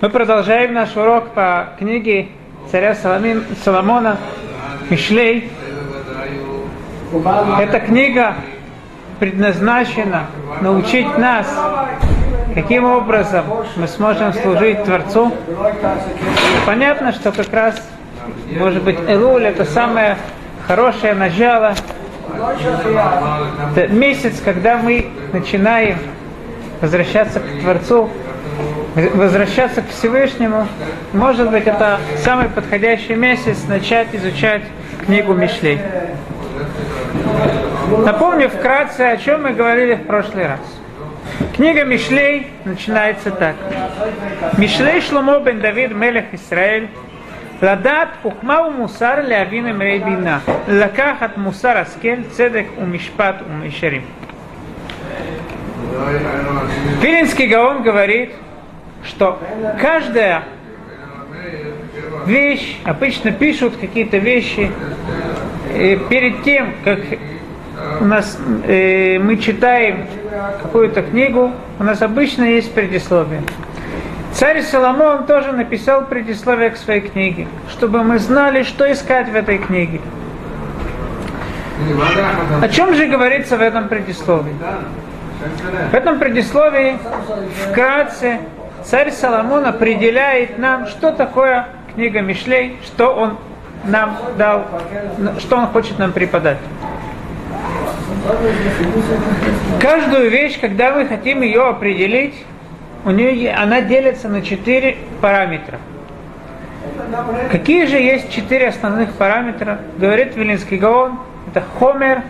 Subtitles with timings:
[0.00, 2.28] Мы продолжаем наш урок по книге
[2.70, 4.16] царя Соломин, Соломона
[4.88, 5.50] Мишлей.
[7.60, 8.34] Эта книга
[9.20, 10.26] предназначена
[10.62, 11.46] научить нас,
[12.54, 13.44] каким образом
[13.76, 15.32] мы сможем служить Творцу.
[16.64, 17.86] Понятно, что как раз,
[18.58, 20.16] может быть, Элуль это самое
[20.66, 21.74] хорошее начало,
[23.76, 25.98] это месяц, когда мы начинаем
[26.80, 28.08] возвращаться к Творцу,
[28.95, 30.67] возвращаться к Всевышнему.
[31.13, 34.63] Может быть, это самый подходящий месяц начать изучать
[35.05, 35.79] книгу Мишлей.
[38.05, 40.59] Напомню вкратце, о чем мы говорили в прошлый раз.
[41.55, 43.55] Книга Мишлей начинается так.
[44.57, 46.87] Мишлей Шломо бен Давид Мелех Исраэль
[47.61, 54.01] לדעת חוכמה ומוסר להבין אמרי בינה, לקחת מוסר השכל, צדק ומשפט ומישרים.
[57.01, 58.31] Филинский Гаон говорит,
[59.04, 59.40] что
[59.80, 60.44] каждая
[62.26, 64.70] вещь, обычно пишут какие-то вещи
[65.72, 67.00] э, перед тем, как
[68.00, 70.06] у нас э, мы читаем
[70.62, 73.42] какую-то книгу, у нас обычно есть предисловие.
[74.32, 79.58] Царь Соломон тоже написал предисловие к своей книге, чтобы мы знали, что искать в этой
[79.58, 80.00] книге.
[82.60, 84.54] О чем же говорится в этом предисловии?
[85.90, 86.98] В этом предисловии
[87.68, 88.40] вкратце
[88.84, 93.38] царь Соломон определяет нам, что такое книга Мишлей, что он
[93.84, 94.64] нам дал,
[95.38, 96.58] что он хочет нам преподать.
[99.80, 102.34] Каждую вещь, когда мы хотим ее определить,
[103.04, 105.78] у нее, она делится на четыре параметра.
[107.50, 109.80] Какие же есть четыре основных параметра?
[109.98, 111.18] Говорит Вилинский Гаон.
[111.48, 112.22] Это хомер,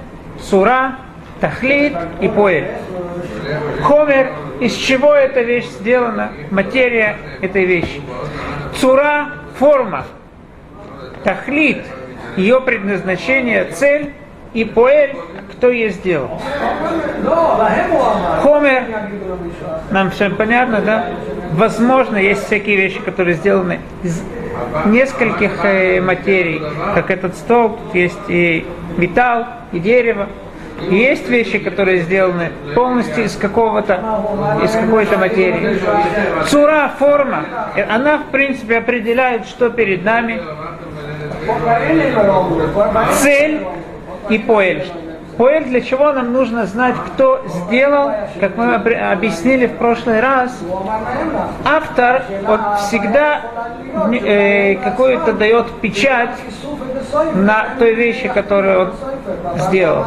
[0.42, 0.96] сура,
[1.44, 2.70] тахлит и поэль.
[3.82, 8.00] Хомер, из чего эта вещь сделана, материя этой вещи.
[8.80, 9.26] Цура,
[9.58, 10.06] форма.
[11.22, 11.84] Тахлит,
[12.38, 14.14] ее предназначение, цель.
[14.54, 15.16] И поэль,
[15.52, 16.40] кто ее сделал.
[18.42, 18.84] Хомер,
[19.90, 21.10] нам всем понятно, да?
[21.52, 24.22] Возможно, есть всякие вещи, которые сделаны из
[24.86, 26.62] нескольких э, материй,
[26.94, 28.64] как этот стол, есть и
[28.96, 30.28] металл, и дерево,
[30.90, 34.00] есть вещи, которые сделаны полностью из какого-то,
[34.62, 35.80] из какой-то материи.
[36.48, 37.44] Цура, форма,
[37.88, 40.40] она в принципе определяет, что перед нами.
[43.20, 43.60] Цель
[44.28, 44.86] и поэль.
[45.36, 50.56] Поэль, для чего нам нужно знать, кто сделал, как мы объяснили в прошлый раз,
[51.64, 53.40] автор вот всегда
[54.12, 56.30] э, какую-то дает печать
[57.34, 58.92] на той вещи, которую он
[59.56, 60.04] сделал.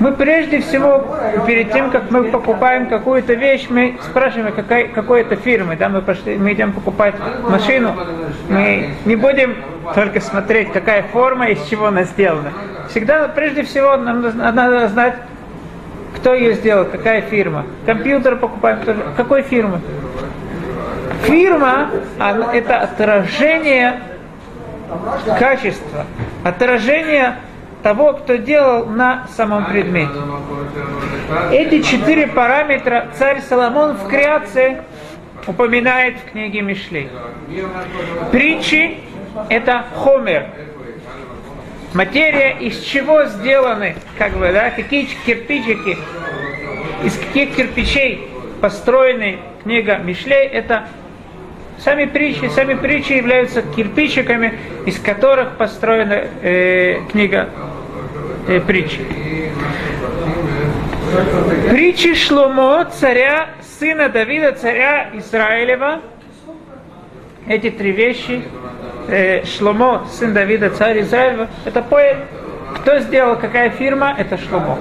[0.00, 1.14] Мы прежде всего,
[1.46, 5.76] перед тем, как мы покупаем какую-то вещь, мы спрашиваем, какой, какой это фирмы.
[5.76, 7.94] Да, мы, пошли, мы идем покупать машину,
[8.48, 9.56] мы не будем
[9.94, 12.50] только смотреть, какая форма, из чего она сделана.
[12.88, 15.16] Всегда, прежде всего, нам надо знать,
[16.16, 17.66] кто ее сделал, какая фирма.
[17.84, 19.00] Компьютер покупаем тоже.
[19.18, 19.80] Какой фирмы?
[21.24, 21.90] Фирма
[22.54, 24.00] это отражение
[25.38, 26.06] качества,
[26.42, 27.34] отражение
[27.82, 30.12] того, кто делал на самом предмете.
[31.50, 34.82] Эти четыре параметра царь Соломон в креации
[35.46, 37.08] упоминает в книге Мишлей.
[38.30, 38.98] Притчи–
[39.48, 40.46] это хомер,
[41.94, 45.96] материя, из чего сделаны, как бы, да, какие кирпичики,
[47.04, 48.28] из каких кирпичей
[48.60, 50.86] построены книга Мишлей, это
[51.82, 54.52] Сами притчи, сами притчи являются кирпичиками,
[54.84, 57.48] из которых построена э, книга
[58.48, 59.00] э, притчи.
[61.70, 66.00] Притчи Шломо, царя, сына Давида, царя Израилева.
[67.48, 68.42] Эти три вещи.
[69.08, 71.48] Э, Шломо, сын Давида, царь Израилева.
[71.64, 72.18] Это поэт.
[72.76, 74.14] Кто сделал, какая фирма?
[74.16, 74.78] Это Шломо.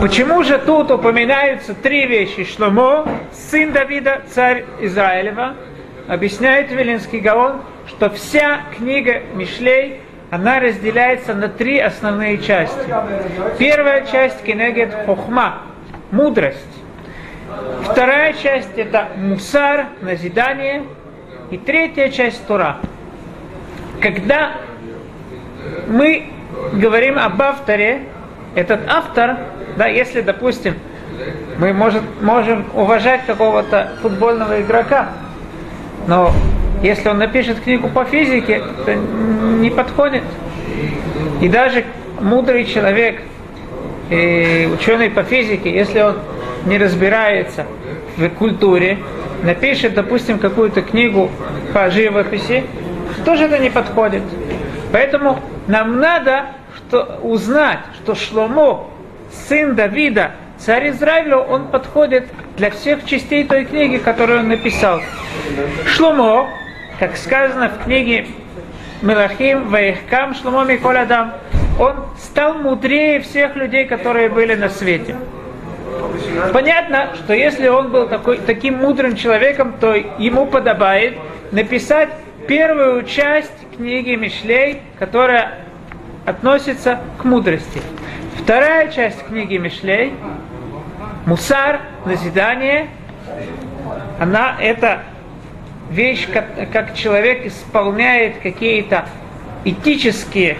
[0.00, 2.44] Почему же тут упоминаются три вещи?
[2.44, 5.54] Шломо, сын Давида, царь Израилева.
[6.08, 10.00] Объясняет Велинский Гаон, что вся книга Мишлей,
[10.30, 12.94] она разделяется на три основные части.
[13.58, 15.62] Первая часть Кенегет Хохма,
[16.12, 16.58] мудрость.
[17.82, 20.84] Вторая часть это мусар, назидание.
[21.50, 22.76] И третья часть Тура.
[24.00, 24.52] Когда
[25.88, 26.30] мы
[26.72, 28.02] говорим об авторе,
[28.54, 29.36] этот автор,
[29.76, 30.74] да, если, допустим,
[31.58, 35.08] мы может, можем уважать какого-то футбольного игрока,
[36.06, 36.32] но
[36.82, 40.22] если он напишет книгу по физике, это не подходит.
[41.40, 41.84] И даже
[42.20, 43.22] мудрый человек,
[44.10, 46.16] и ученый по физике, если он
[46.66, 47.66] не разбирается
[48.16, 48.98] в культуре,
[49.42, 51.30] напишет, допустим, какую-то книгу
[51.72, 52.64] по живописи,
[53.24, 54.22] тоже это не подходит.
[54.92, 58.88] Поэтому нам надо что, узнать, что Шломо,
[59.48, 62.26] сын Давида, царь Израиля, он подходит
[62.56, 65.00] для всех частей той книги, которую он написал.
[65.86, 66.48] Шломо,
[67.00, 68.26] как сказано в книге
[69.00, 71.32] Мелахим, Ваихкам, Шломо Миколь Адам,
[71.78, 75.16] он стал мудрее всех людей, которые были на свете.
[76.52, 81.16] Понятно, что если он был такой, таким мудрым человеком, то ему подобает
[81.52, 82.10] написать
[82.46, 85.54] первую часть книги Мишлей, которая
[86.26, 87.80] относится к мудрости.
[88.36, 90.12] Вторая часть книги Мишлей,
[91.24, 92.88] Мусар, назидание,
[94.18, 95.00] она это
[95.90, 99.06] вещь, как, как человек исполняет какие-то
[99.64, 100.56] этические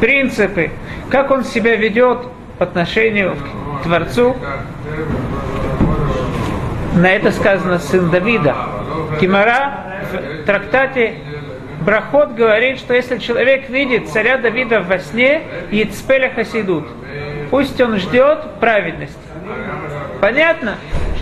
[0.00, 0.70] принципы,
[1.10, 2.18] как он себя ведет
[2.58, 3.36] по отношению
[3.80, 4.36] к Творцу.
[6.94, 8.54] На это сказано сын Давида.
[9.20, 11.14] Кимара в трактате
[11.80, 16.86] Брахот говорит, что если человек видит царя Давида во сне, Яцпеля Хасидут,
[17.50, 19.16] пусть он ждет праведности.
[20.20, 20.76] Понятно,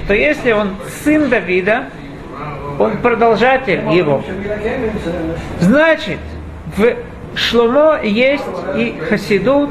[0.04, 1.84] что если он сын Давида,
[2.80, 4.22] он продолжатель его.
[5.60, 6.18] Значит,
[6.76, 6.96] в
[7.34, 8.42] Шломо есть
[8.74, 9.70] и Хасидут,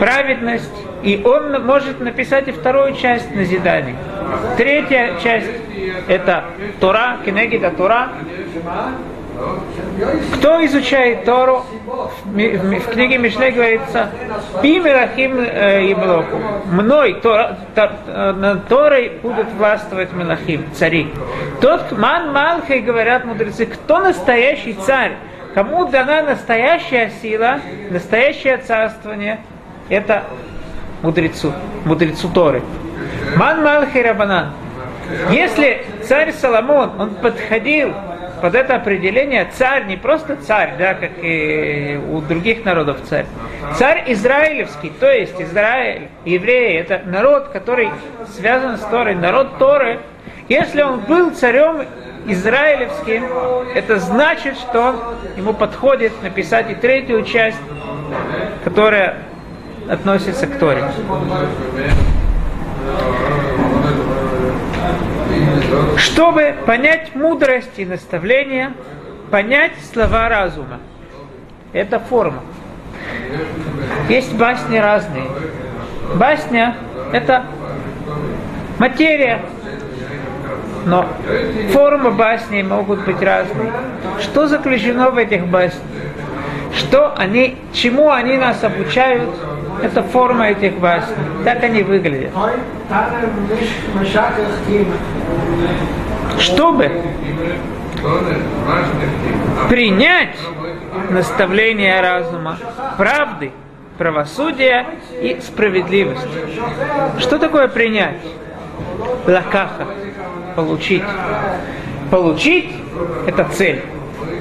[0.00, 0.72] праведность,
[1.04, 3.94] и он может написать и вторую часть назиданий.
[4.56, 5.50] Третья часть–
[6.08, 6.46] это
[6.80, 8.08] Тора, Кенегида Тора.
[10.34, 11.64] Кто изучает Тору?
[12.24, 14.10] В книге Мишле говорится
[14.62, 16.36] «Пи Мелахим Еблоку».
[16.66, 21.12] Мной, Тора, э, над Торой будут властвовать Мелахим, цари.
[21.60, 25.12] Тот Ман Малхай, говорят мудрецы, кто настоящий царь?
[25.54, 27.60] Кому дана настоящая сила,
[27.90, 29.40] настоящее царствование,
[29.88, 30.24] это
[31.02, 31.52] мудрецу,
[31.84, 32.62] мудрецу Торы.
[33.36, 34.52] Ман Малхи Рабанан.
[35.30, 37.94] Если царь Соломон, он подходил
[38.40, 43.26] под это определение, царь не просто царь, да, как и у других народов царь.
[43.76, 47.90] Царь израилевский, то есть Израиль, евреи, это народ, который
[48.36, 50.00] связан с Торой, народ Торы.
[50.48, 51.86] Если он был царем
[52.26, 53.24] израилевским,
[53.74, 57.58] это значит, что ему подходит написать и третью часть,
[58.64, 59.16] которая
[59.88, 60.84] относится к Торе.
[65.96, 68.72] Чтобы понять мудрость и наставление,
[69.30, 70.78] понять слова разума.
[71.72, 72.42] Это форма.
[74.08, 75.26] Есть басни разные.
[76.14, 76.76] Басня–
[77.12, 77.44] это
[78.78, 79.40] материя,
[80.86, 81.08] но
[81.72, 83.72] формы басни могут быть разные.
[84.20, 85.82] Что заключено в этих баснях?
[86.74, 89.30] Что они, чему они нас обучают?
[89.82, 91.16] Это форма этих басней.
[91.44, 92.32] Так они выглядят.
[96.38, 96.90] Чтобы
[99.68, 100.36] принять
[101.10, 102.58] наставление разума,
[102.96, 103.52] правды,
[103.98, 104.86] правосудия
[105.20, 106.28] и справедливости.
[107.18, 108.20] Что такое принять?
[109.26, 109.86] Лакаха
[110.54, 111.02] получить.
[112.10, 112.72] Получить–
[113.26, 113.82] это цель.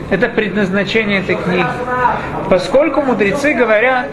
[0.10, 1.66] Это предназначение этой книги.
[2.50, 4.08] Поскольку мудрецы говорят,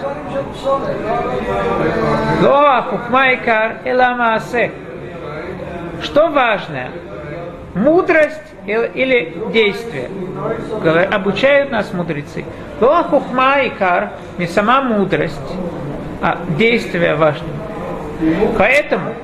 [2.43, 4.73] Лоа хухмайкар эламаасе.
[6.03, 6.91] Что важное?
[7.75, 10.09] Мудрость или действие?
[11.11, 12.45] Обучают нас мудрецы.
[12.81, 13.05] Лоа
[14.39, 15.41] не сама мудрость,
[16.21, 17.49] а действие важно.
[18.59, 19.15] Поэтому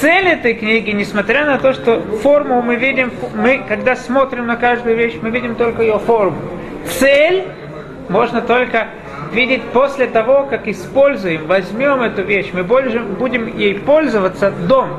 [0.00, 4.96] цель этой книги, несмотря на то, что форму мы видим, мы, когда смотрим на каждую
[4.96, 6.36] вещь, мы видим только ее форму.
[6.98, 7.44] Цель
[8.08, 8.88] можно только
[9.32, 14.90] видеть после того, как используем, возьмем эту вещь, мы будем ей пользоваться дом.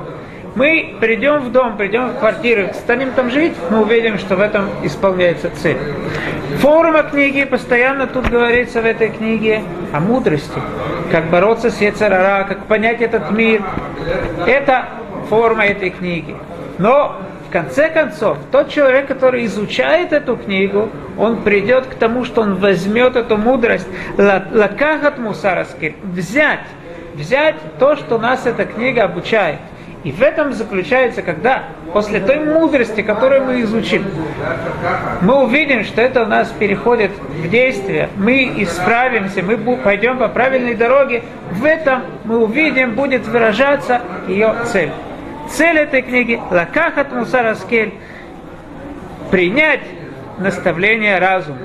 [0.57, 4.67] Мы придем в дом, придем в квартиру, станем там жить, мы увидим, что в этом
[4.81, 5.77] исполняется цель.
[6.61, 9.61] Форма книги, постоянно тут говорится в этой книге
[9.93, 10.59] о мудрости,
[11.11, 13.61] как бороться с Ецарара, как понять этот мир.
[14.47, 14.85] Это
[15.29, 16.35] форма этой книги.
[16.79, 17.15] Но
[17.47, 22.55] в конце концов, тот человек, который изучает эту книгу, он придет к тому, что он
[22.55, 23.87] возьмет эту мудрость,
[24.17, 26.65] лакахат мусараскир, взять,
[27.13, 29.59] взять то, что нас эта книга обучает–
[30.03, 34.05] и в этом заключается, когда после той мудрости, которую мы изучим,
[35.21, 40.75] мы увидим, что это у нас переходит в действие, мы исправимся, мы пойдем по правильной
[40.75, 44.91] дороге, в этом мы увидим, будет выражаться ее цель.
[45.49, 47.93] Цель этой книги– лакахат мусараскель–
[49.31, 49.81] принять
[50.37, 51.57] наставление разума.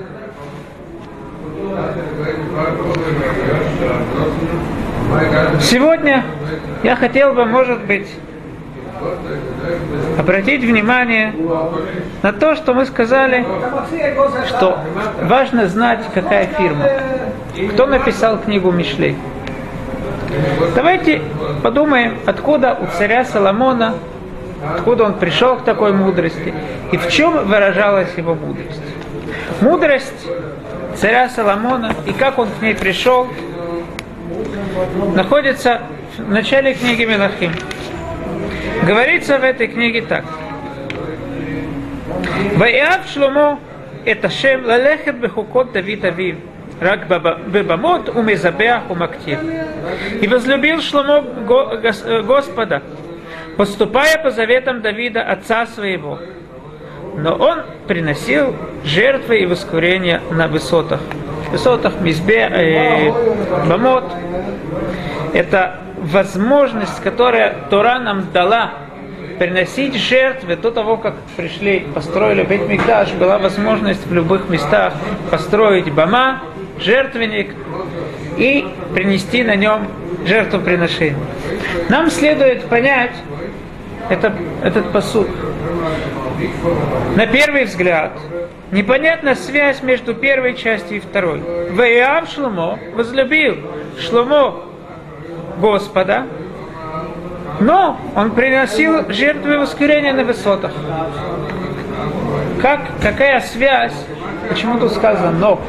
[5.61, 6.25] Сегодня
[6.83, 8.09] Я хотел бы, может быть,
[10.19, 11.33] обратить внимание
[12.23, 13.45] на то, что мы сказали,
[14.49, 14.79] что
[15.23, 16.85] важно знать, какая фирма.
[17.73, 19.17] Кто написал книгу Мишлей.
[20.75, 21.21] Давайте
[21.63, 23.95] подумаем, откуда у царя Соломона,
[24.75, 26.55] откуда он пришел к такой мудрости,
[26.91, 28.81] и в чем выражалась его мудрость.
[29.61, 30.27] Мудрость
[30.97, 33.29] царя Соломона и как он к ней пришел,
[35.15, 35.83] находится
[36.19, 37.53] в начале книги Мелахим.
[38.87, 40.25] Говорится в этой книге так.
[42.57, 43.59] Ваиав Шломо
[44.05, 46.37] это Шем лалехет бехукот Давид Авив.
[46.81, 47.07] Рак
[47.47, 49.39] бебамот у мезабеах у мактир.
[50.21, 51.23] И возлюбил Шломо
[52.27, 52.83] Господа,
[53.57, 56.19] поступая по заветам Давида, отца своего.
[57.17, 61.01] Но он приносил жертвы и воскурения на высотах.
[61.53, 63.13] Высотах Мизбе, э,
[63.69, 64.05] Бамот.
[65.35, 68.73] Это возможность, которая Тора нам дала
[69.39, 74.95] приносить жертвы до того, как пришли, построили Бет Мигдаш, была возможность в любых местах
[75.31, 76.43] построить бама,
[76.79, 77.55] жертвенник
[78.37, 79.89] и принести на нем
[80.27, 81.17] жертвоприношение.
[81.89, 83.15] Нам следует понять
[84.09, 85.29] это, этот посуд.
[87.17, 88.13] На первый взгляд,
[88.71, 91.41] непонятна связь между первой частью и второй.
[91.71, 93.57] Ваиав Шломо возлюбил
[93.99, 94.72] Шломо
[95.59, 96.27] Господа,
[97.61, 100.73] но он приносил жертвы воскурения на высотах.
[102.61, 103.95] Как, какая связь,
[104.49, 105.61] почему тут сказано «но»,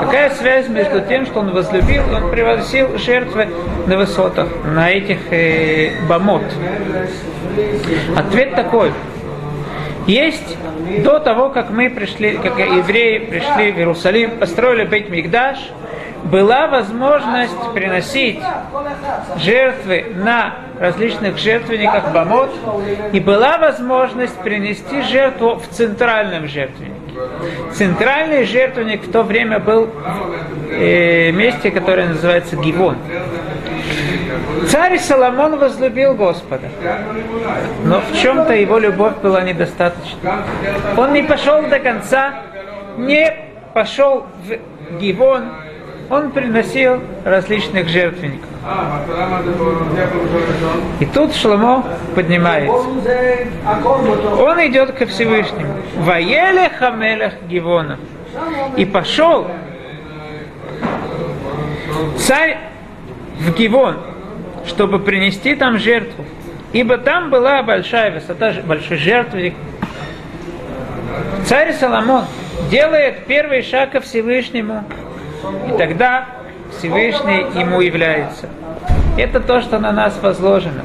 [0.00, 3.48] какая связь между тем, что он возлюбил, он приносил жертвы
[3.86, 6.42] на высотах, на этих э, бомот?
[8.16, 8.92] Ответ такой.
[10.06, 10.56] Есть
[11.02, 15.58] до того, как мы пришли, как евреи пришли в Иерусалим, построили Бейт Мигдаш,
[16.26, 18.40] была возможность приносить
[19.38, 22.50] жертвы на различных жертвенниках Бамот,
[23.12, 26.96] и была возможность принести жертву в центральном жертвеннике.
[27.72, 32.96] Центральный жертвенник в то время был в э, месте, которое называется Гивон.
[34.68, 36.68] Царь Соломон возлюбил Господа,
[37.84, 40.44] но в чем-то его любовь была недостаточна.
[40.96, 42.42] Он не пошел до конца,
[42.96, 43.32] не
[43.72, 45.44] пошел в Гивон,
[46.08, 48.48] он приносил различных жертвенников.
[51.00, 51.84] И тут Шломо
[52.14, 52.88] поднимается.
[54.38, 55.74] Он идет ко Всевышнему.
[55.96, 57.98] Ваеле Хамелех Гивона.
[58.76, 59.46] И пошел
[62.18, 62.58] царь
[63.38, 63.96] в Гивон,
[64.66, 66.24] чтобы принести там жертву.
[66.72, 69.54] Ибо там была большая высота, большой жертвенник.
[71.46, 72.24] Царь Соломон
[72.70, 74.84] делает первый шаг ко Всевышнему
[75.68, 76.26] и тогда
[76.78, 78.48] Всевышний ему является.
[79.16, 80.84] Это то, что на нас возложено.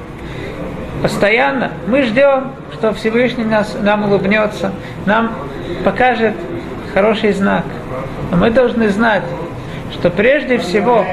[1.02, 4.72] Постоянно мы ждем, что Всевышний нас, нам улыбнется,
[5.06, 5.34] нам
[5.84, 6.36] покажет
[6.94, 7.64] хороший знак.
[8.30, 9.24] Но мы должны знать,
[9.92, 11.06] что прежде всего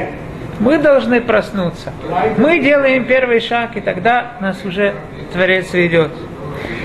[0.61, 1.93] мы должны проснуться.
[2.37, 4.95] Мы делаем первый шаг, и тогда нас уже
[5.33, 6.11] Творец ведет.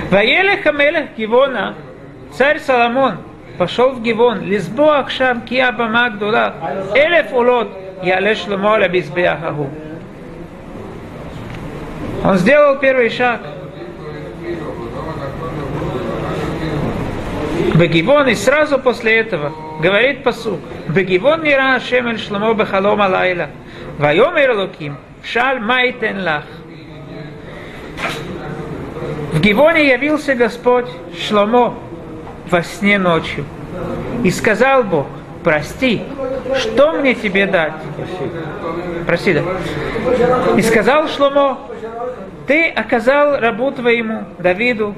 [0.10, 1.76] Ваелех Амелех Гивона,
[2.38, 3.18] царь Соломон,
[3.58, 6.54] в Гивон, лизбо акшам кия бама гдула,
[6.96, 7.70] элеф улот,
[8.04, 9.70] яле шломо ла бизбеахаху.
[12.24, 13.42] Он сделал первый шаг.
[17.76, 20.60] Бегивон, и сразу после этого говорит посук.
[20.88, 23.48] Бегивон нира Ашем шломо бехалом алайла.
[23.98, 26.44] Вайомер луким, шаль майтен лах.
[29.34, 30.86] В Гивоне явился Господь
[31.20, 31.74] Шломо,
[32.54, 33.46] во сне ночью.
[34.24, 35.08] И сказал Бог,
[35.44, 36.04] прости,
[36.56, 37.74] что мне тебе дать?
[39.08, 39.42] Прости, да.
[40.56, 41.58] И сказал Шломо,
[42.46, 44.94] ты оказал рабу твоему, Давиду,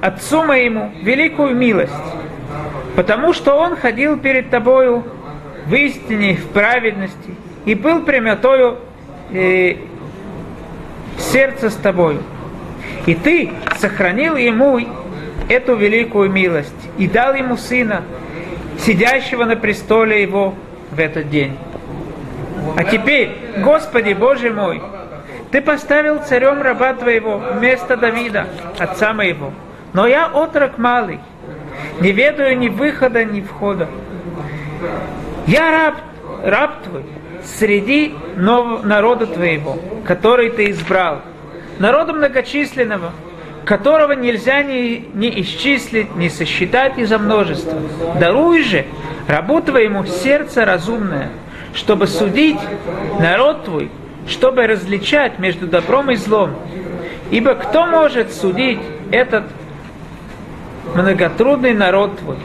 [0.00, 1.92] отцу моему, великую милость,
[2.96, 5.04] потому что он ходил перед тобою
[5.66, 7.34] в истине, в праведности,
[7.66, 8.78] и был прямотою
[9.32, 9.76] э,
[11.18, 12.22] сердце с тобою.
[13.04, 14.80] И ты сохранил ему
[15.48, 18.02] эту великую милость и дал ему сына,
[18.78, 20.54] сидящего на престоле его
[20.90, 21.56] в этот день.
[22.76, 24.82] А теперь, Господи Боже мой,
[25.50, 28.46] Ты поставил царем раба Твоего вместо Давида,
[28.78, 29.52] отца моего.
[29.92, 31.20] Но я отрок малый,
[32.00, 33.88] не ведаю ни выхода, ни входа.
[35.46, 35.94] Я раб,
[36.44, 37.04] раб Твой,
[37.44, 41.22] среди нового народа Твоего, который Ты избрал,
[41.78, 43.12] народа многочисленного,
[43.66, 47.78] которого нельзя ни, ни исчислить, ни сосчитать из-за множества.
[48.18, 48.86] Даруй же
[49.28, 51.28] рабу твоему сердце разумное,
[51.74, 52.60] чтобы судить
[53.20, 53.90] народ твой
[54.28, 56.50] чтобы различать между добром и злом.
[57.30, 58.78] Ибо кто может судить
[59.10, 59.44] этот
[60.94, 62.36] многотрудный народ твой?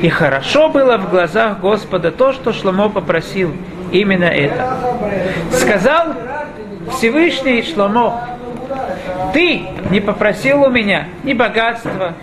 [0.00, 3.52] И хорошо было в глазах Господа то, что Шломо попросил,
[3.90, 4.76] именно это.
[5.52, 6.14] Сказал
[6.92, 8.35] Всевышний Шломо,
[9.32, 12.14] ты не попросил у меня ни богатства,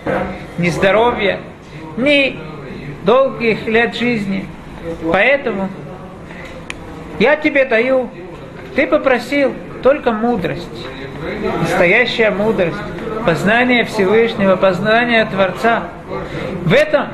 [0.58, 1.40] ни здоровья,
[1.96, 2.38] ни
[3.04, 4.46] долгих лет жизни.
[5.10, 5.68] Поэтому
[7.18, 8.10] я тебе даю,
[8.74, 10.86] ты попросил только мудрость,
[11.60, 12.76] настоящая мудрость,
[13.24, 15.84] познание Всевышнего, познание Творца.
[16.64, 17.06] В этом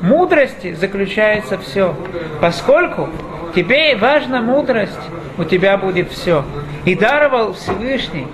[0.00, 1.96] мудрости заключается все.
[2.40, 3.08] Поскольку
[3.54, 4.98] тебе важна мудрость,
[5.38, 6.44] у тебя будет все.
[6.84, 8.26] И даровал Всевышний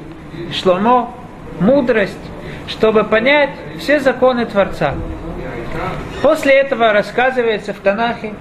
[0.52, 1.14] Шломо
[1.60, 2.18] мудрость,
[2.66, 4.94] чтобы понять все законы Творца.
[6.22, 8.34] После этого рассказывается в Танахе,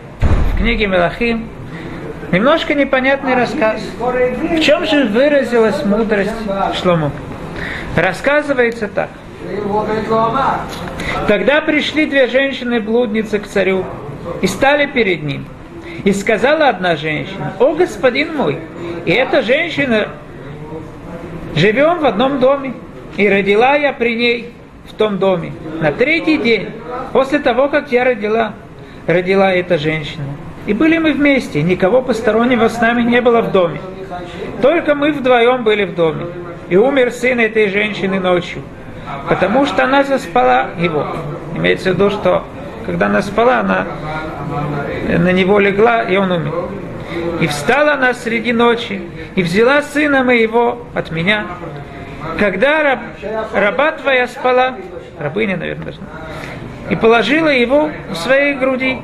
[0.53, 1.47] в книге Мелахим,
[2.31, 3.81] немножко непонятный рассказ.
[3.99, 6.31] В чем же выразилась мудрость
[6.81, 7.11] Шлому?
[7.95, 9.09] Рассказывается так.
[11.27, 13.85] Тогда пришли две женщины-блудницы к царю
[14.41, 15.45] и стали перед ним.
[16.05, 18.59] И сказала одна женщина, о господин мой,
[19.05, 20.09] и эта женщина
[21.55, 22.73] живем в одном доме,
[23.17, 24.53] и родила я при ней
[24.89, 25.53] в том доме.
[25.81, 26.69] На третий день,
[27.11, 28.53] после того, как я родила,
[29.07, 30.25] родила эта женщина.
[30.65, 33.81] И были мы вместе, никого постороннего с нами не было в доме.
[34.61, 36.27] Только мы вдвоем были в доме.
[36.69, 38.61] И умер сын этой женщины ночью,
[39.27, 41.07] потому что она заспала его.
[41.55, 42.43] Имеется в виду, что
[42.85, 43.85] когда она спала, она
[45.07, 46.53] на него легла, и он умер.
[47.41, 49.01] И встала она среди ночи,
[49.35, 51.45] и взяла сына моего от меня.
[52.39, 52.99] Когда раб,
[53.53, 54.77] раба твоя спала,
[55.19, 55.93] рабыня, наверное,
[56.89, 58.99] и положила его у своей груди,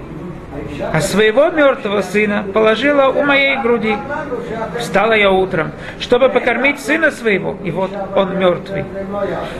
[0.93, 3.95] а своего мертвого сына положила у моей груди.
[4.79, 8.85] Встала я утром, чтобы покормить сына своего, и вот он мертвый.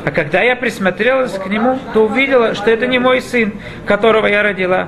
[0.06, 3.54] А когда я присмотрелась к нему, то увидела, что это не мой сын,
[3.86, 4.88] которого я родила.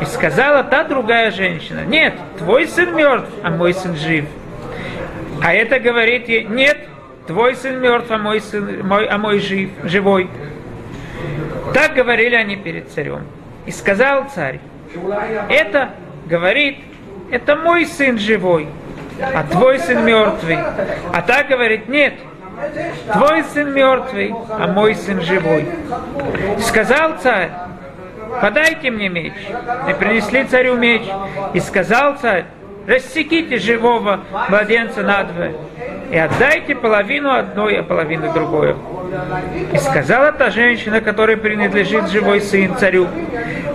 [0.00, 4.26] И сказала та другая женщина, нет, твой сын мертв, а мой сын жив.
[5.42, 6.78] А это говорит ей, нет,
[7.26, 10.28] твой сын мертв, а мой сын, мой, а мой жив, живой.
[11.72, 13.26] Так говорили они перед царем.
[13.66, 14.60] И сказал царь,
[15.48, 15.90] это
[16.26, 16.78] говорит,
[17.30, 18.68] это мой сын живой,
[19.20, 20.58] а твой сын мертвый.
[21.12, 22.14] А так говорит, нет,
[23.12, 25.66] твой сын мертвый, а мой сын живой.
[26.60, 27.50] Сказал царь,
[28.40, 29.32] подайте мне меч.
[29.88, 31.02] И принесли царю меч.
[31.52, 32.46] И сказал царь,
[32.86, 35.54] рассеките живого младенца надвое
[36.10, 38.76] и отдайте половину одной, а половину другой.
[39.72, 43.08] И сказала та женщина, которой принадлежит живой сын царю,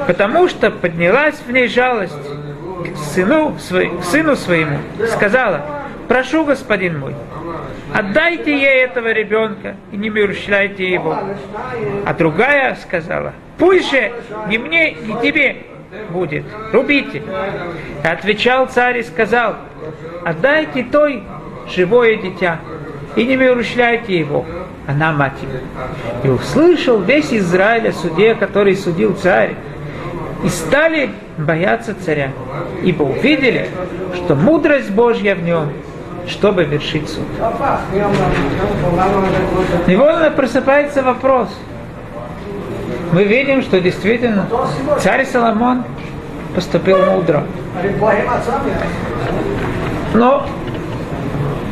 [0.08, 5.62] потому что поднялась в ней жалость к сыну, свой, сыну своему, сказала,
[6.08, 7.16] прошу, господин мой,
[7.94, 11.18] отдайте ей этого ребенка и не мерщляйте его.
[12.06, 14.12] А другая сказала, пусть же
[14.48, 15.58] ни мне, ни тебе
[16.10, 17.22] будет, рубите.
[18.04, 19.56] И отвечал царь и сказал,
[20.26, 21.24] отдайте той
[21.70, 22.60] живое дитя
[23.16, 24.46] и не мерущляйте его,
[24.88, 25.60] она мать его.
[26.24, 29.56] И услышал весь Израиль о суде, который судил царь,
[30.44, 32.32] и стали бояться царя,
[32.84, 33.70] ибо увидели,
[34.16, 35.72] что мудрость Божья в нем,
[36.28, 37.26] чтобы вершить суд.
[39.88, 41.50] Невольно просыпается вопрос.
[43.12, 44.48] Мы видим, что действительно
[45.00, 45.84] царь Соломон
[46.54, 47.44] поступил мудро.
[50.14, 50.46] Но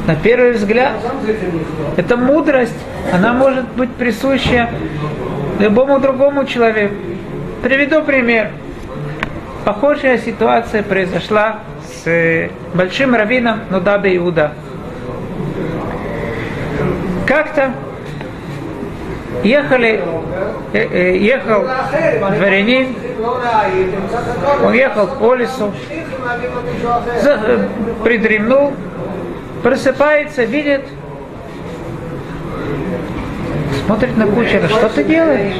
[0.08, 0.94] на первый взгляд,
[1.98, 2.78] эта мудрость,
[3.12, 4.70] она может быть присуща
[5.60, 6.96] любому другому человеку.
[7.62, 8.52] Приведу пример.
[9.66, 11.60] Похожая ситуация произошла
[12.04, 14.54] с большим раввином Нудабе Иуда.
[17.26, 17.74] Как-то
[19.44, 20.04] ехали,
[20.74, 21.66] э, э, ехал
[22.36, 22.96] дворянин,
[24.64, 25.72] он ехал по лесу,
[28.04, 28.74] придремнул,
[29.64, 30.82] просыпается, видит,
[33.86, 35.56] смотрит на кучера, что ты делаешь?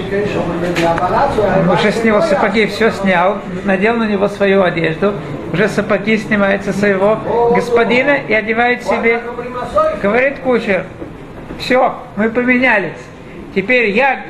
[1.60, 5.14] Он уже с него сапоги все снял, надел на него свою одежду,
[5.54, 7.20] уже сапоги снимает со своего
[7.56, 9.22] господина и одевает себе.
[10.02, 10.86] Говорит кучер,
[11.60, 12.98] все, мы поменялись.
[13.58, 14.22] Теперь я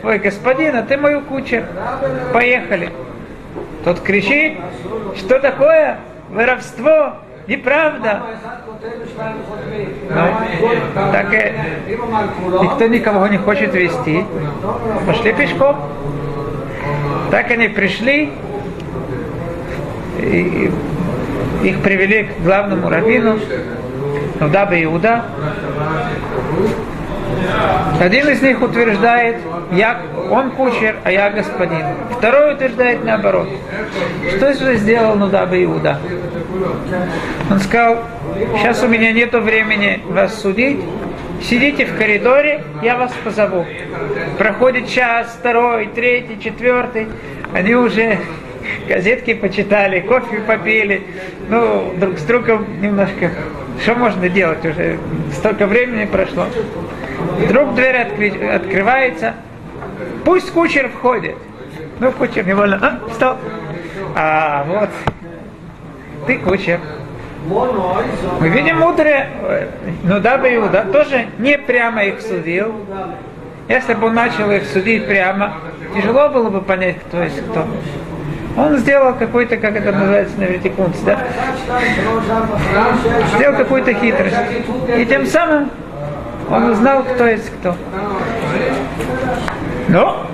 [0.00, 1.66] твой господин, а ты мою кучер.
[2.32, 2.88] Поехали.
[3.84, 4.56] Тот кричит,
[5.18, 5.98] что такое?
[6.30, 7.16] Воровство,
[7.46, 8.22] неправда.
[10.08, 11.52] Ну, так и
[12.62, 14.24] никто никого не хочет вести.
[15.06, 15.76] Пошли пешком.
[17.30, 18.32] Так они пришли,
[20.20, 20.72] и
[21.62, 23.38] их привели к главному раввину,
[24.40, 25.26] Нудаба Иуда.
[28.00, 29.36] Один из них утверждает,
[29.72, 31.84] я, он кучер, а я господин.
[32.16, 33.48] Второй утверждает наоборот.
[34.36, 35.98] Что же сделал Нудаба Иуда?
[37.50, 37.98] Он сказал,
[38.56, 40.80] сейчас у меня нет времени вас судить,
[41.42, 43.66] сидите в коридоре, я вас позову.
[44.38, 47.06] Проходит час, второй, третий, четвертый,
[47.52, 48.18] они уже
[48.88, 51.02] газетки почитали, кофе попили,
[51.48, 53.30] ну, друг с другом немножко,
[53.82, 54.98] что можно делать уже,
[55.32, 56.46] столько времени прошло.
[57.48, 58.28] Вдруг дверь откры...
[58.48, 59.34] открывается,
[60.24, 61.36] пусть кучер входит.
[62.00, 63.36] Ну, кучер невольно, а, встал.
[64.16, 64.90] А, вот,
[66.26, 66.80] ты кучер.
[67.46, 69.28] Мы видим мудрые,
[70.02, 72.74] ну да, бы Иуда тоже не прямо их судил.
[73.66, 75.54] Если бы он начал их судить прямо,
[75.94, 77.66] тяжело было бы понять, кто есть кто.
[78.56, 80.72] Он сделал какой-то, как это называется на иврите,
[81.06, 81.18] да?
[83.36, 84.36] Сделал какую-то хитрость.
[84.96, 85.70] И тем самым
[86.50, 87.76] он узнал, кто есть кто.
[89.88, 90.26] Но,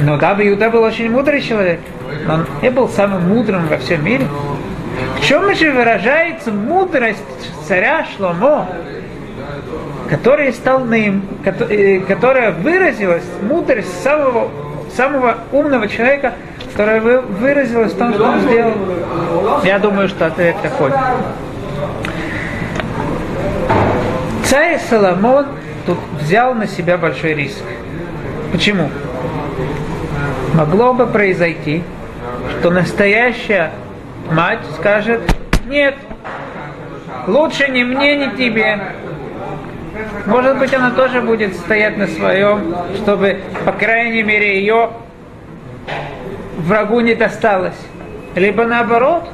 [0.00, 1.80] но да, Иуда был очень мудрый человек.
[2.26, 4.26] Но он не был самым мудрым во всем мире.
[5.16, 7.22] В чем же выражается мудрость
[7.66, 8.68] царя Шломо,
[10.10, 14.50] который стал наим, э, которая выразилась, мудрость самого,
[14.94, 16.34] самого умного человека,
[16.70, 18.72] которая выразилась в том, что он сделал?
[19.64, 20.92] Я думаю, что ответ такой.
[24.52, 25.46] Царь Соломон
[25.86, 27.62] тут взял на себя большой риск.
[28.52, 28.90] Почему?
[30.52, 31.82] Могло бы произойти,
[32.60, 33.70] что настоящая
[34.30, 35.22] мать скажет,
[35.64, 35.94] нет,
[37.26, 38.78] лучше ни мне, ни тебе.
[40.26, 44.90] Может быть, она тоже будет стоять на своем, чтобы, по крайней мере, ее
[46.58, 47.80] врагу не досталось.
[48.34, 49.26] Либо наоборот,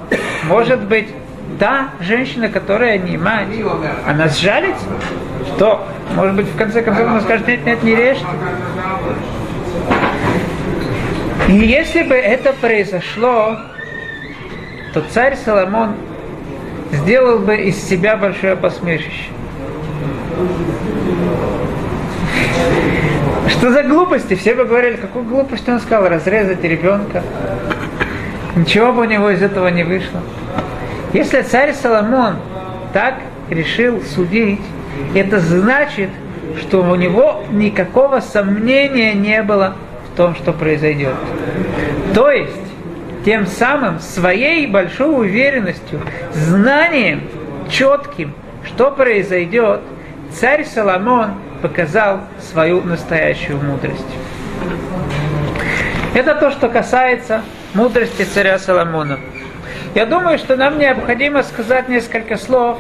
[0.45, 1.09] может быть,
[1.59, 3.49] та женщина, которая не мать,
[4.07, 4.87] она сжалится,
[5.55, 8.19] что, может быть, в конце концов она скажет, нет, нет, не режь.
[11.49, 13.59] И если бы это произошло,
[14.93, 15.95] то царь Соломон
[16.93, 19.31] сделал бы из себя большое посмешище.
[23.49, 24.35] Что за глупости?
[24.35, 27.23] Все бы говорили, какую глупость он сказал, разрезать ребенка.
[28.55, 30.21] Ничего бы у него из этого не вышло.
[31.13, 32.37] Если царь Соломон
[32.93, 33.15] так
[33.49, 34.61] решил судить,
[35.15, 36.11] это значит,
[36.59, 39.75] что у него никакого сомнения не было
[40.13, 41.15] в том, что произойдет.
[42.15, 42.53] То есть,
[43.25, 46.01] тем самым своей большой уверенностью,
[46.33, 47.23] знанием
[47.71, 49.81] четким, что произойдет,
[50.33, 54.07] царь Соломон показал свою настоящую мудрость.
[56.15, 57.43] Это то, что касается
[57.75, 59.19] мудрости царя Соломона.
[59.95, 62.79] Я думаю, что нам необходимо сказать несколько слов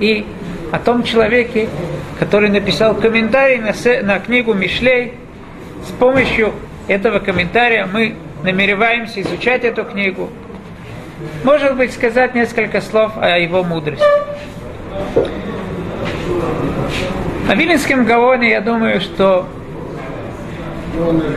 [0.00, 0.26] и
[0.70, 1.68] о том человеке,
[2.18, 3.72] который написал комментарий на,
[4.02, 5.14] на книгу Мишлей.
[5.86, 6.52] С помощью
[6.86, 10.30] этого комментария мы намереваемся изучать эту книгу.
[11.42, 14.04] Может быть, сказать несколько слов о его мудрости.
[17.48, 19.48] О Виленском Гаоне, я думаю, что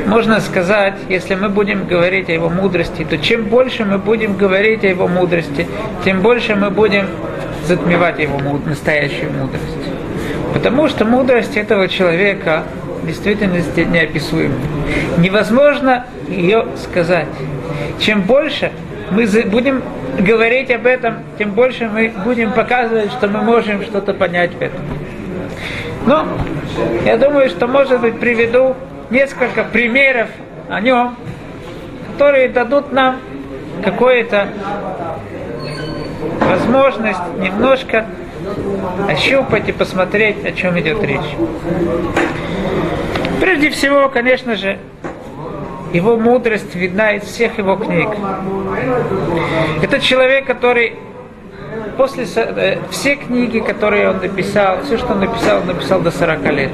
[0.06, 4.84] можно сказать, если мы будем говорить о его мудрости, то чем больше мы будем говорить
[4.84, 5.68] о его мудрости,
[6.04, 7.06] тем больше мы будем
[7.66, 9.64] затмевать его настоящую мудрость.
[10.54, 12.64] Потому что мудрость этого человека
[13.02, 14.56] в действительности неописуема.
[15.18, 17.28] Невозможно ее сказать.
[18.00, 18.72] Чем больше
[19.12, 19.84] мы будем
[20.20, 24.82] говорить об этом, тем больше мы будем показывать, что мы можем что-то понять в этом.
[26.06, 26.26] Но
[27.06, 28.76] я думаю, что, может быть, приведу
[29.12, 30.30] несколько примеров
[30.70, 31.16] о нем,
[32.12, 33.20] которые дадут нам
[33.84, 34.48] какое-то
[36.40, 38.06] возможность немножко
[39.08, 41.20] ощупать и посмотреть, о чем идет речь.
[43.40, 44.80] Прежде всего, конечно же,
[45.94, 48.10] его мудрость видна из всех его книг.
[49.82, 50.96] Это человек, который
[52.02, 56.46] после э, все книги, которые он написал, все, что он написал, он написал до 40
[56.52, 56.72] лет.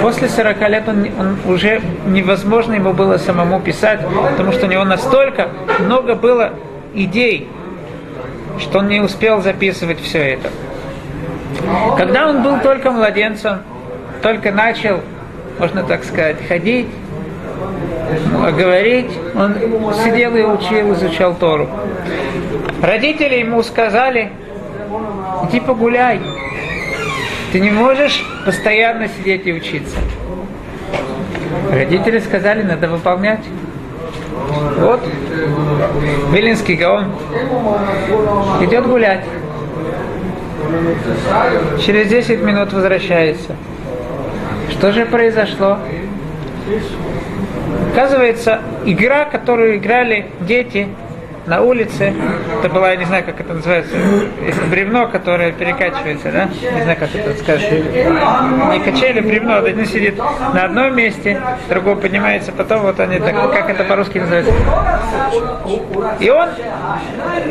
[0.00, 4.84] После 40 лет он, он уже невозможно ему было самому писать, потому что у него
[4.84, 6.52] настолько много было
[6.94, 7.50] идей,
[8.58, 10.48] что он не успел записывать все это.
[11.98, 13.58] Когда он был только младенцем,
[14.22, 15.00] только начал,
[15.58, 16.88] можно так сказать, ходить,
[18.56, 19.54] говорить, он
[20.02, 21.68] сидел и учил, изучал Тору.
[22.80, 24.30] Родители ему сказали,
[25.44, 26.20] иди погуляй.
[27.52, 29.96] Ты не можешь постоянно сидеть и учиться.
[31.70, 33.44] Родители сказали, надо выполнять.
[34.78, 35.00] Вот
[36.32, 37.12] Вилинский Гаон
[38.62, 39.24] идет гулять.
[41.84, 43.56] Через 10 минут возвращается.
[44.70, 45.78] Что же произошло?
[47.92, 50.88] Оказывается, игра, которую играли дети
[51.46, 52.12] на улице,
[52.58, 53.96] это была, я не знаю, как это называется,
[54.68, 56.48] бревно, которое перекачивается, да?
[56.74, 57.70] Не знаю, как это скажешь.
[57.70, 63.70] Не качели, бревно, один сидит на одном месте, другой поднимается, потом вот они так, как
[63.70, 64.52] это по-русски называется.
[66.18, 66.48] И он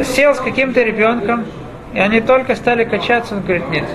[0.03, 1.45] сел с каким-то ребенком,
[1.93, 3.85] и они только стали качаться, он говорит, нет.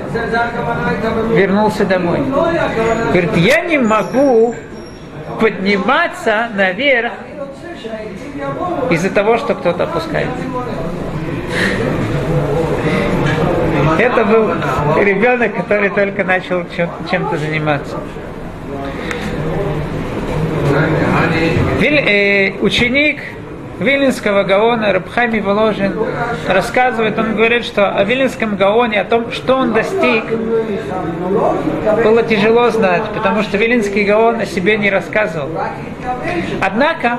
[1.35, 2.21] Вернулся домой.
[3.11, 4.55] Говорит, я не могу
[5.39, 7.13] подниматься наверх
[8.90, 10.44] из-за того, что кто-то опускается.
[13.98, 14.50] Это был
[15.03, 16.64] ребенок, который только начал
[17.11, 17.98] чем-то заниматься.
[21.83, 23.20] Э, ученик
[23.81, 25.94] Вилинского Гаона Рабхами Воложин
[26.46, 30.24] рассказывает, он говорит, что о Вилинском Гаоне, о том, что он достиг,
[32.05, 35.48] было тяжело знать, потому что Вилинский Гаон о себе не рассказывал.
[36.61, 37.18] Однако,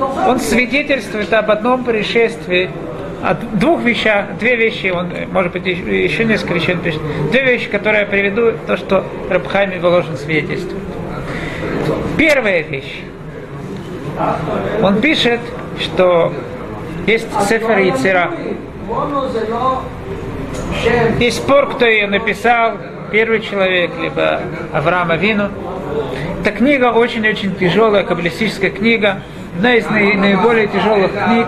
[0.00, 2.70] он свидетельствует об одном происшествии,
[3.22, 7.00] о двух вещах, две вещи, он, может быть, еще несколько вещей он пишет.
[7.30, 10.82] Две вещи, которые я приведу, то, что Рабхами Воложин свидетельствует.
[12.18, 13.00] Первая вещь.
[14.82, 15.40] Он пишет,
[15.80, 16.32] что
[17.06, 18.30] есть Сефер Яцера.
[21.18, 22.74] Есть спор, кто ее написал,
[23.10, 24.40] первый человек, либо
[24.72, 25.48] Авраам Вину.
[26.40, 29.22] Эта книга очень-очень тяжелая, каббалистическая книга,
[29.54, 31.46] одна из наиболее тяжелых книг.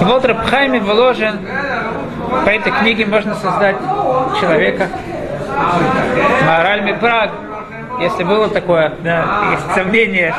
[0.00, 1.40] И вот Рабхайми вложен,
[2.44, 3.76] по этой книге можно создать
[4.40, 4.88] человека.
[6.46, 7.30] Мораль Мипраг,
[8.00, 10.34] если было такое, да, есть сомнение,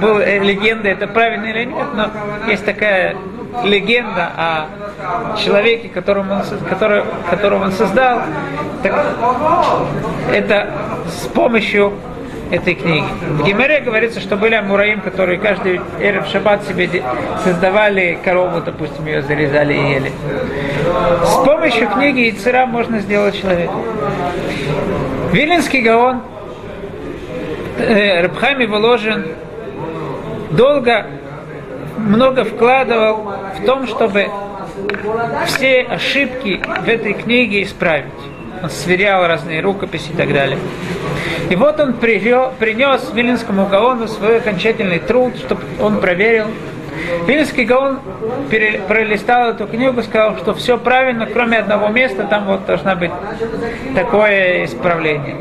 [0.00, 2.10] была легенда, это правильно или нет, но
[2.46, 3.16] есть такая
[3.64, 8.20] легенда о человеке, которому он, который, которого он создал,
[8.82, 9.16] так
[10.32, 10.68] это
[11.06, 11.94] с помощью
[12.50, 13.04] этой книги.
[13.20, 16.88] В Гимере говорится, что были амураим, которые каждый эрев шаббат себе
[17.44, 20.12] создавали корову, допустим, ее зарезали и ели.
[21.24, 23.72] С помощью книги Ицера можно сделать человека.
[25.32, 26.22] Вилинский Гаон
[27.78, 29.26] э, Рабхами Воложин
[30.50, 31.06] долго,
[31.98, 34.28] много вкладывал в том, чтобы
[35.46, 38.06] все ошибки в этой книге исправить.
[38.62, 40.58] Он сверял разные рукописи и так далее.
[41.50, 46.46] И вот он принес Вилинскому Гаону свой окончательный труд, чтобы он проверил.
[47.26, 48.00] Вилинский Гаон
[48.86, 53.12] пролистал эту книгу, сказал, что все правильно, кроме одного места, там вот должна быть
[53.94, 55.36] такое исправление.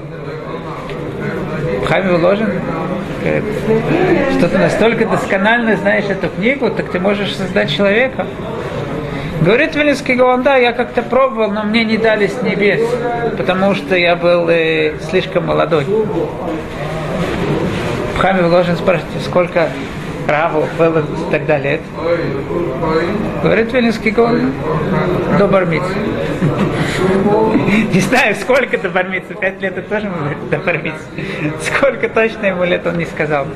[1.86, 2.52] Хами вложен,
[4.38, 8.26] что ты настолько досконально знаешь эту книгу, так ты можешь создать человека.
[9.41, 12.82] Говорит Вилинский Гаон, да, я как-то пробовал, но мне не дали с небес,
[13.38, 15.86] потому что я был э, слишком молодой.
[18.17, 19.69] Хами вложен спрашивает, сколько
[20.28, 21.80] Раву было и так далее.
[23.41, 24.52] Говорит Вилинский Гаон,
[25.38, 25.93] до бармицы.
[27.93, 30.12] Не знаю, сколько до бармицы, пять лет это тоже
[30.52, 31.00] до бармицы.
[31.62, 33.47] Сколько точно ему лет он не сказал.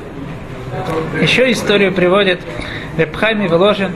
[1.20, 2.40] Еще историю приводит
[2.96, 3.92] Репхайми Воложин,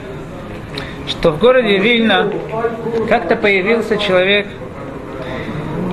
[1.07, 2.27] что в городе Вильна
[3.09, 4.47] как-то появился человек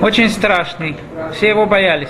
[0.01, 0.97] очень страшный.
[1.33, 2.09] Все его боялись.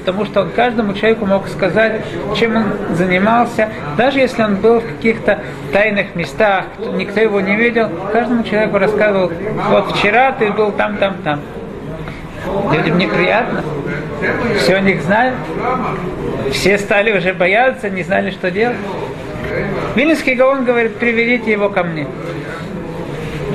[0.00, 2.02] Потому что он каждому человеку мог сказать,
[2.36, 5.40] чем он занимался, даже если он был в каких-то
[5.72, 9.32] тайных местах, никто его не видел, каждому человеку рассказывал,
[9.70, 11.40] вот вчера ты был там, там, там.
[12.70, 13.64] Людям неприятно,
[14.58, 15.36] все о них знают,
[16.52, 18.76] все стали уже бояться, не знали, что делать.
[19.94, 22.06] Вильнинский Гаон говорит, приведите его ко мне.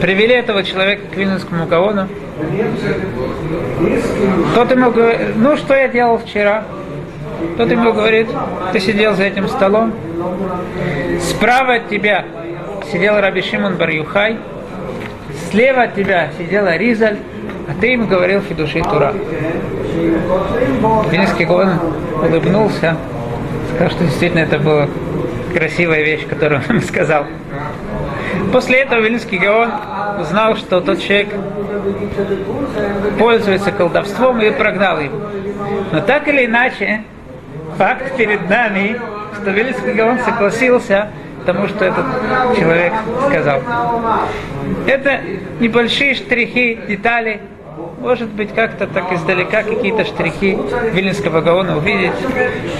[0.02, 2.08] Привели этого человека к Вильнинскому Гаону.
[4.56, 6.64] Тот ему говорит, ну что я делал вчера?
[7.58, 8.28] Тот ему говорит,
[8.72, 9.94] ты сидел за этим столом,
[11.22, 12.26] справа от тебя
[12.92, 14.38] сидел Раби Шимон Бар-Юхай,
[15.50, 17.18] слева от тебя сидела Ризаль,
[17.68, 19.14] а ты им говорил Фидуши Тура.
[21.12, 21.80] Вильнинский Гаон
[22.22, 22.98] улыбнулся,
[23.74, 24.88] сказал, что действительно это была
[25.54, 27.26] красивая вещь, которую он сказал.
[28.52, 29.72] После этого Вилинский Гаон
[30.20, 31.30] узнал, что тот человек
[33.18, 35.20] пользуется колдовством и прогнал его.
[35.92, 37.04] Но так или иначе,
[37.78, 39.00] факт перед нами,
[39.36, 41.10] что Вилинский Гаон согласился
[41.46, 42.06] тому, что этот
[42.58, 42.94] человек
[43.28, 43.62] сказал.
[44.88, 45.20] Это
[45.60, 47.42] небольшие штрихи, детали
[48.00, 50.58] может быть, как-то так издалека какие-то штрихи
[50.94, 52.14] Вильнинского Гаона увидеть.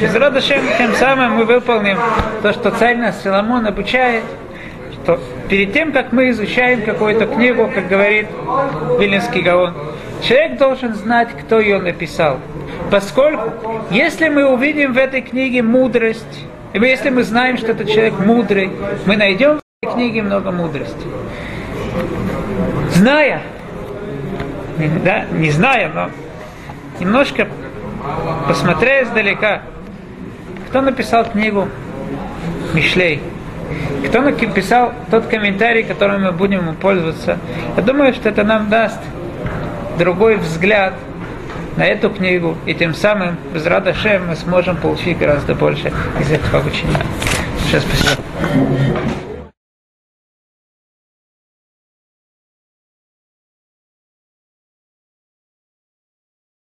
[0.02, 1.98] Без рода тем самым мы выполним
[2.42, 4.24] то, что царь нас Соломон обучает,
[5.04, 8.28] что перед тем, как мы изучаем какую-то книгу, как говорит
[9.00, 9.74] Вильнинский Гаон,
[10.22, 12.38] человек должен знать, кто ее написал.
[12.92, 13.52] Поскольку,
[13.90, 18.70] если мы увидим в этой книге мудрость, и если мы знаем, что этот человек мудрый,
[19.08, 21.08] мы найдем в этой книге много мудрости.
[22.92, 23.42] Зная,
[25.04, 26.10] да, не зная, но
[27.00, 27.48] немножко
[28.48, 29.64] посмотря издалека,
[30.70, 31.68] кто написал книгу
[32.74, 33.22] Мишлей,
[34.06, 37.38] кто написал тот комментарий, которым мы будем пользоваться,
[37.76, 39.00] я думаю, что это нам даст
[39.98, 40.94] другой взгляд
[41.78, 46.60] на эту книгу, и тем самым, без Радашем, мы сможем получить гораздо больше из этого
[46.60, 46.98] обучения.
[47.66, 48.99] Сейчас спасибо.